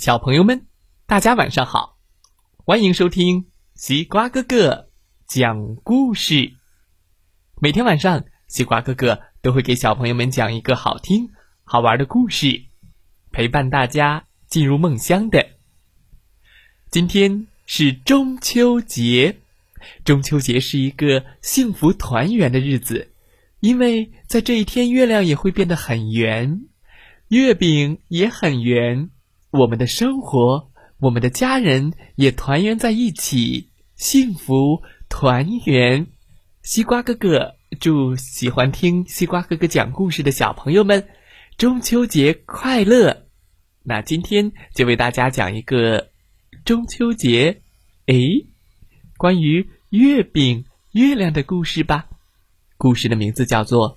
[0.00, 0.66] 小朋友们，
[1.06, 1.98] 大家晚上好，
[2.64, 4.88] 欢迎收听西瓜哥哥
[5.28, 6.54] 讲故事。
[7.60, 11.28] 每天晚上，西瓜哥哥都会给小朋友们讲一个好听、
[11.64, 12.62] 好玩的故事，
[13.30, 15.46] 陪伴大家进入梦乡的。
[16.90, 19.36] 今天是中秋节，
[20.02, 23.12] 中秋节是一个幸福团圆的日子，
[23.60, 26.62] 因为在这一天，月亮也会变得很圆，
[27.28, 29.10] 月饼也很圆。
[29.50, 30.70] 我们的生活，
[31.00, 36.06] 我们的家人也团圆在一起，幸福团圆。
[36.62, 41.08] 西瓜哥哥祝喜欢听西瓜哥哥讲故事的小朋友们
[41.58, 43.26] 中秋节快乐。
[43.82, 46.10] 那今天就为大家讲一个
[46.64, 47.62] 中秋节，
[48.06, 48.14] 哎，
[49.16, 52.06] 关于月饼、月亮的故事吧。
[52.76, 53.96] 故事的名字叫做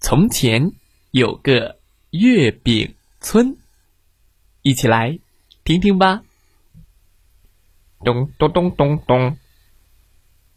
[0.00, 0.72] 从前
[1.12, 1.78] 有个
[2.10, 3.54] 月饼村》。
[4.62, 5.18] 一起来
[5.64, 6.22] 听听吧。
[8.04, 9.38] 咚咚咚咚咚。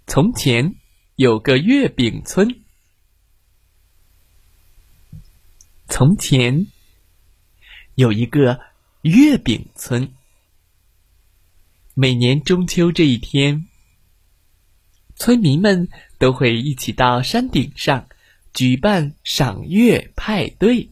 [0.08, 0.76] 从前
[1.16, 2.62] 有个月饼村。
[5.88, 6.68] 从前
[7.96, 8.59] 有一个
[9.04, 10.14] 月饼村。
[11.94, 13.68] 每年中秋这一天，
[15.16, 15.88] 村民们
[16.18, 18.09] 都会一起到山顶上
[18.54, 20.90] 举办赏月派对。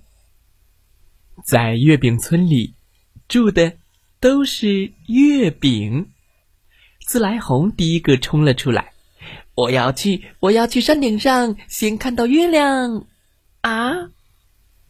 [1.44, 2.76] 在月饼村里。
[3.32, 3.78] 住的
[4.20, 6.10] 都是月饼。
[7.00, 8.92] 自来红第一个冲了出来，
[9.56, 13.06] 我要去，我要去山顶上，先看到月亮。
[13.62, 14.12] 啊！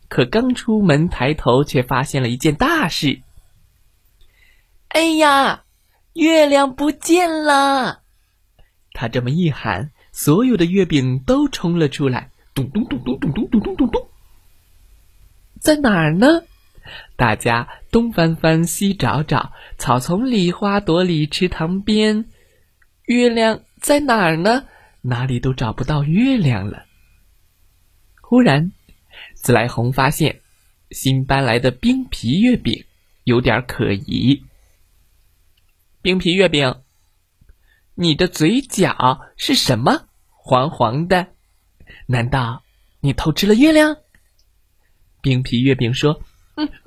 [0.08, 3.22] 可刚出门抬头，却发现了一件大事。
[4.88, 5.66] 哎呀，
[6.14, 8.02] 月亮不见了！
[8.92, 12.31] 他这么一喊，所有的月饼都冲了出来。
[12.55, 14.09] 咚咚咚咚咚咚咚咚咚咚，
[15.59, 16.42] 在哪儿呢？
[17.15, 22.25] 大家东翻翻西找找，草丛里、花朵里、池塘边，
[23.05, 24.65] 月亮在哪儿呢？
[25.02, 26.86] 哪里都找不到月亮了。
[28.21, 28.71] 忽然，
[29.36, 30.41] 自来红发现
[30.91, 32.86] 新搬来的冰皮月饼
[33.23, 34.43] 有点可疑。
[36.02, 36.81] 冰皮月饼，
[37.95, 40.08] 你的嘴角是什么？
[40.30, 41.27] 黄黄的？
[42.08, 42.64] 难道
[42.99, 43.97] 你偷吃了月亮？
[45.21, 46.21] 冰皮月饼说。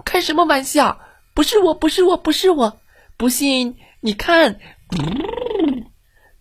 [0.05, 1.01] 开什么玩笑？
[1.35, 2.81] 不是我，不是我，不是我！
[3.17, 4.59] 不信你看，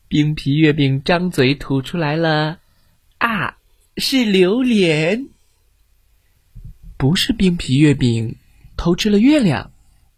[0.08, 2.60] 冰皮月饼张嘴吐出来了，
[3.18, 3.58] 啊，
[3.98, 5.30] 是榴莲！
[6.98, 8.36] 不是冰皮月饼
[8.78, 9.72] 偷吃了月亮，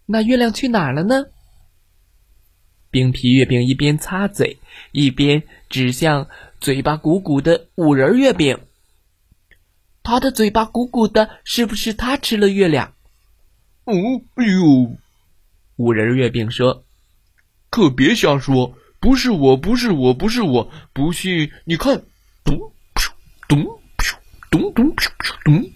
[0.06, 1.26] 那月亮去哪儿了呢？
[2.92, 4.60] 冰皮月饼一边擦嘴，
[4.92, 6.28] 一边指向
[6.60, 8.60] 嘴巴鼓鼓的五仁月饼。
[10.04, 12.95] 他的嘴巴鼓鼓的，是不是他吃了月亮？
[13.86, 13.94] 哦，
[14.36, 14.98] 哎呦！
[15.76, 16.84] 五仁月饼说
[17.70, 22.04] ：“可别瞎说，不是我，不是我，不是我，不信你看，
[22.44, 22.72] 咚，
[23.48, 23.64] 咚，
[24.50, 24.96] 咚，咚，
[25.44, 25.72] 咚。”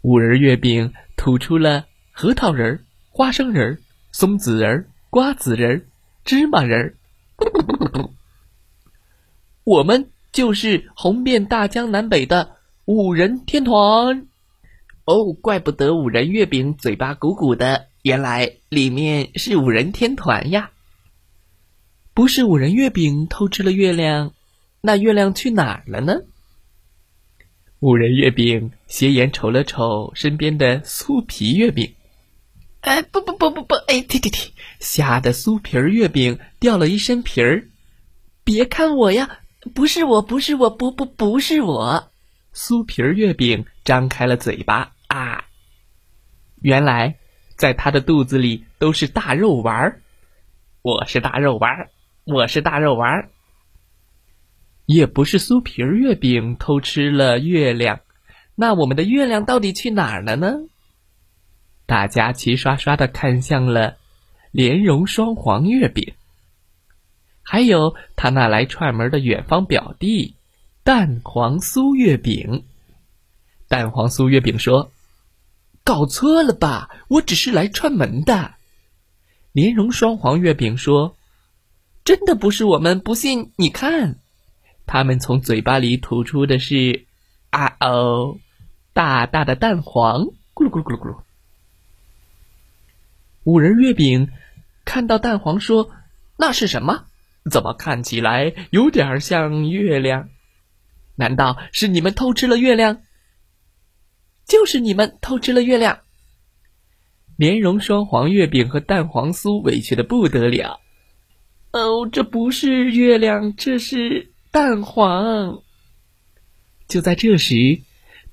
[0.00, 5.86] 五仁月饼吐出了核桃仁、花生仁、松子仁、瓜子仁、
[6.24, 6.96] 芝麻仁。
[9.64, 12.56] 我们就是红遍大江南北的
[12.86, 14.26] 五仁天团。
[15.04, 20.70] 哦，怪不得五仁月饼嘴巴鼓鼓的，原来里面是五仁天团呀！
[22.14, 24.32] 不是五仁月饼偷吃了月亮，
[24.80, 26.20] 那月亮去哪儿了呢？
[27.80, 31.94] 五仁月饼斜眼瞅了瞅身边的酥皮月饼，
[32.82, 34.52] 哎，不不不不不，哎，停停停！
[34.78, 37.66] 吓得酥皮儿月饼掉了一身皮儿。
[38.44, 39.40] 别看我呀，
[39.74, 42.08] 不是我，不是我，不不不是我。
[42.54, 45.44] 酥皮儿月饼张开了嘴巴啊！
[46.60, 47.16] 原来
[47.56, 50.00] 在他的肚子里都是大肉丸儿。
[50.82, 51.90] 我是大肉丸儿，
[52.24, 53.28] 我是大肉丸儿。
[54.86, 58.00] 也不是酥皮月饼偷吃了月亮，
[58.54, 60.54] 那我们的月亮到底去哪儿了呢？
[61.86, 63.96] 大家齐刷刷的看向了
[64.50, 66.14] 莲蓉双黄月饼，
[67.42, 70.36] 还有他那来串门的远方表弟。
[70.84, 72.64] 蛋黄酥月饼，
[73.72, 74.92] 蛋黄酥月饼说
[75.82, 76.90] ：“搞错了吧？
[77.08, 78.52] 我只是来串门的。”
[79.52, 81.16] 莲蓉双黄月饼说
[82.04, 84.16] ：“真的不是我们，不信你看。”
[84.84, 87.06] 他们从嘴巴里吐出的是
[87.48, 88.36] “啊哦”，
[88.92, 91.22] 大大的蛋黄，咕噜咕噜咕噜咕噜。
[93.44, 94.28] 五仁月饼
[94.84, 95.88] 看到蛋黄说
[96.36, 97.06] ：“那是什么？
[97.50, 100.28] 怎么看起来有点像月亮？”
[101.16, 103.00] 难道是你们偷吃了月亮？
[104.46, 106.00] 就是你们偷吃了月亮。
[107.36, 110.80] 莲蓉双黄月饼和蛋黄酥委屈的不得了。
[111.72, 115.62] 哦，这不是月亮，这是蛋黄。
[116.86, 117.80] 就在这时，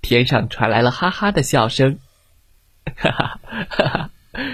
[0.01, 1.99] 天上传来了哈哈的笑声。
[2.97, 4.11] 哈哈哈哈！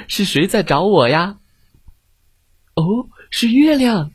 [0.08, 1.38] 是谁在找我呀？
[2.75, 4.12] 哦，是月亮。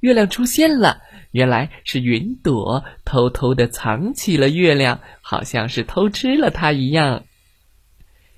[0.00, 1.02] 月亮出现了，
[1.36, 7.24] 原来是云朵偷偷的藏起了月亮，好像是偷吃了它一样。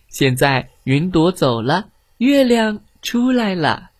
[0.08, 3.90] 现在云朵走了，月亮出来了。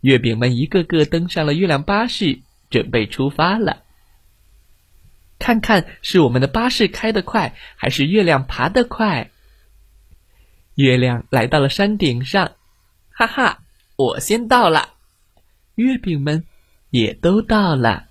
[0.00, 2.40] 月饼们一个个登上了月亮巴士，
[2.70, 3.84] 准备出发了。
[5.38, 9.30] 看看是我们的巴士开得快，还是月亮爬得快？
[10.74, 12.56] 月亮来到了山顶上，
[13.10, 13.62] 哈哈，
[13.94, 14.88] 我先到了。
[15.76, 16.44] 月饼们
[16.92, 18.06] 也都到了，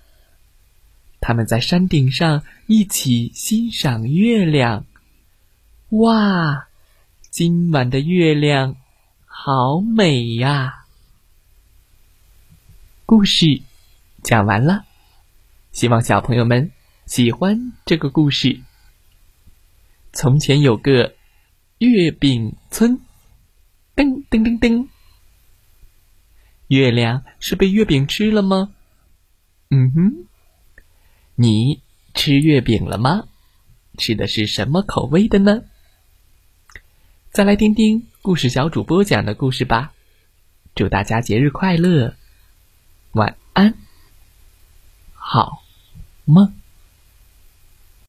[1.20, 4.84] 他们在山顶上一起欣赏月亮。
[5.90, 6.66] 哇，
[7.30, 8.74] 今晚的月亮
[9.24, 10.84] 好美呀！
[13.06, 13.62] 故事
[14.24, 14.84] 讲完了，
[15.70, 16.72] 希望小朋友们
[17.06, 18.62] 喜欢这个故事。
[20.12, 21.14] 从前有个
[21.78, 22.98] 月饼村，
[23.94, 24.88] 噔噔噔噔，
[26.72, 28.72] 月亮是被月饼吃了吗？
[29.68, 30.26] 嗯哼，
[31.34, 31.82] 你
[32.14, 33.28] 吃月饼了吗？
[33.98, 35.64] 吃的是什么口味的呢？
[37.30, 39.92] 再来听听故事小主播讲的故事吧。
[40.74, 42.14] 祝大家节日快乐！
[43.10, 43.74] 晚安，
[45.12, 45.62] 好
[46.24, 46.54] 梦。